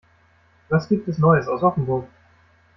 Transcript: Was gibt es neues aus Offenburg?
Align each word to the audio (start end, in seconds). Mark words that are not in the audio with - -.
Was 0.69 0.89
gibt 0.89 1.07
es 1.09 1.19
neues 1.19 1.47
aus 1.47 1.61
Offenburg? 1.61 2.07